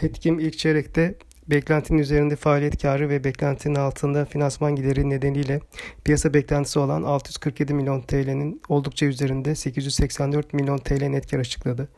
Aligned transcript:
Petkim 0.00 0.38
ilk 0.38 0.58
çeyrekte 0.58 1.14
beklentinin 1.48 1.98
üzerinde 1.98 2.36
faaliyet 2.36 2.82
karı 2.82 3.08
ve 3.08 3.24
beklentinin 3.24 3.74
altında 3.74 4.24
finansman 4.24 4.76
gideri 4.76 5.10
nedeniyle 5.10 5.60
piyasa 6.04 6.34
beklentisi 6.34 6.78
olan 6.78 7.02
647 7.02 7.74
milyon 7.74 8.00
TL'nin 8.00 8.62
oldukça 8.68 9.06
üzerinde 9.06 9.54
884 9.54 10.52
milyon 10.52 10.78
TL 10.78 11.04
net 11.04 11.30
kar 11.30 11.38
açıkladı. 11.38 11.88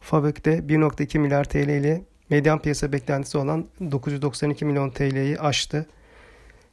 Fabrik 0.00 0.44
de 0.44 0.58
1.2 0.58 1.18
milyar 1.18 1.44
TL 1.44 1.56
ile 1.56 2.02
medyan 2.30 2.62
piyasa 2.62 2.92
beklentisi 2.92 3.38
olan 3.38 3.66
992 3.90 4.64
milyon 4.64 4.90
TL'yi 4.90 5.38
aştı. 5.38 5.86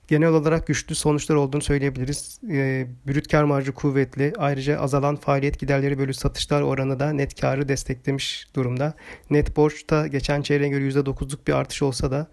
Genel 0.09 0.29
olarak 0.29 0.67
güçlü 0.67 0.95
sonuçlar 0.95 1.35
olduğunu 1.35 1.61
söyleyebiliriz. 1.61 2.39
E, 2.51 2.87
brüt 3.07 3.27
kar 3.27 3.43
marjı 3.43 3.71
kuvvetli. 3.71 4.33
Ayrıca 4.37 4.79
azalan 4.79 5.15
faaliyet 5.15 5.59
giderleri 5.59 5.97
bölü 5.97 6.13
satışlar 6.13 6.61
oranı 6.61 6.99
da 6.99 7.09
net 7.13 7.41
karı 7.41 7.69
desteklemiş 7.69 8.47
durumda. 8.55 8.93
Net 9.29 9.57
borçta 9.57 10.07
geçen 10.07 10.41
çeyreğe 10.41 10.69
göre 10.69 10.83
%9'luk 10.83 11.47
bir 11.47 11.53
artış 11.53 11.81
olsa 11.81 12.11
da 12.11 12.27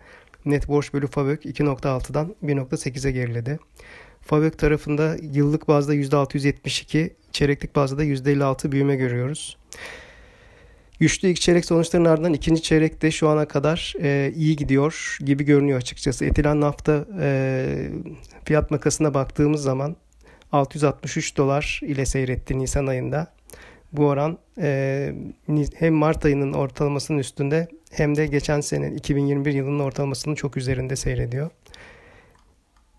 net 0.45 0.69
borç 0.69 0.93
bölü 0.93 1.07
FAVÖK 1.07 1.45
2.6'dan 1.45 2.35
1.8'e 2.43 3.11
geriledi. 3.11 3.59
FAVÖK 4.21 4.59
tarafında 4.59 5.17
yıllık 5.23 5.69
bazda 5.69 5.95
%672, 5.95 7.11
çeyreklik 7.33 7.77
bazda 7.77 7.99
da 7.99 8.05
%56 8.05 8.73
büyüme 8.73 8.97
görüyoruz. 8.97 9.57
Güçlü 11.01 11.29
ilk 11.29 11.41
çeyrek 11.41 11.65
sonuçlarının 11.65 12.09
ardından 12.09 12.33
ikinci 12.33 12.63
çeyrekte 12.63 13.11
şu 13.11 13.29
ana 13.29 13.49
kadar 13.49 13.95
e, 14.01 14.33
iyi 14.37 14.57
gidiyor 14.57 15.19
gibi 15.25 15.45
görünüyor 15.45 15.79
açıkçası. 15.79 16.25
Etilen 16.25 16.61
nafta 16.61 17.05
e, 17.21 17.89
fiyat 18.45 18.71
makasına 18.71 19.15
baktığımız 19.15 19.63
zaman 19.63 19.97
663 20.53 21.37
dolar 21.37 21.81
ile 21.83 22.07
seyretti 22.07 22.59
Nisan 22.59 22.87
ayında. 22.87 23.33
Bu 23.93 24.07
oran 24.07 24.39
e, 24.61 25.13
hem 25.79 25.95
Mart 25.95 26.25
ayının 26.25 26.53
ortalamasının 26.53 27.19
üstünde 27.19 27.69
hem 27.91 28.17
de 28.17 28.27
geçen 28.27 28.61
sene 28.61 28.93
2021 28.93 29.53
yılının 29.53 29.79
ortalamasının 29.79 30.35
çok 30.35 30.57
üzerinde 30.57 30.97
seyrediyor. 30.97 31.51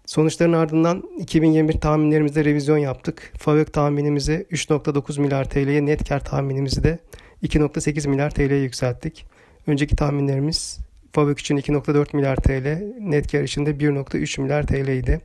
Sonuçların 0.05 0.53
ardından 0.53 1.03
2021 1.19 1.73
tahminlerimizde 1.73 2.45
revizyon 2.45 2.77
yaptık. 2.77 3.33
FAVÖK 3.37 3.73
tahminimizi 3.73 4.45
3.9 4.51 5.21
milyar 5.21 5.49
TL'ye 5.49 5.85
net 5.85 6.09
kar 6.09 6.25
tahminimizi 6.25 6.83
de 6.83 6.99
2.8 7.43 8.07
milyar 8.07 8.29
TL'ye 8.29 8.61
yükselttik. 8.61 9.25
Önceki 9.67 9.95
tahminlerimiz 9.95 10.79
Fabrik 11.11 11.39
için 11.39 11.57
2.4 11.57 12.15
milyar 12.15 12.35
TL, 12.35 12.83
net 12.99 13.31
kar 13.31 13.43
için 13.43 13.65
de 13.65 13.69
1.3 13.71 14.41
milyar 14.41 14.67
TL 14.67 14.87
idi. 14.87 15.21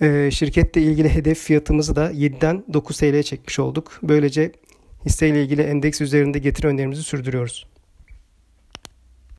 Ee, 0.00 0.30
şirketle 0.32 0.82
ilgili 0.82 1.14
hedef 1.14 1.38
fiyatımızı 1.38 1.96
da 1.96 2.12
7'den 2.12 2.64
9 2.72 2.98
TL'ye 2.98 3.22
çekmiş 3.22 3.58
olduk. 3.58 3.98
Böylece 4.02 4.52
hisseyle 5.04 5.42
ilgili 5.42 5.62
endeks 5.62 6.00
üzerinde 6.00 6.38
getiri 6.38 6.66
önerimizi 6.66 7.02
sürdürüyoruz. 7.02 7.66